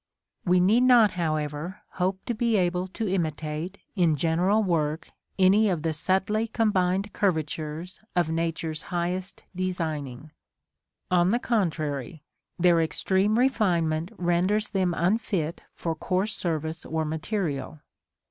[0.45, 5.83] We need not, however, hope to be able to imitate, in general work, any of
[5.83, 10.31] the subtly combined curvatures of nature's highest designing:
[11.11, 12.23] on the contrary,
[12.57, 17.81] their extreme refinement renders them unfit for coarse service or material.